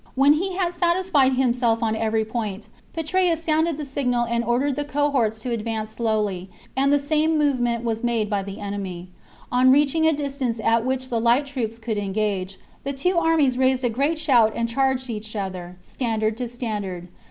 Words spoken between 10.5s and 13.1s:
at which the light troops could engage, the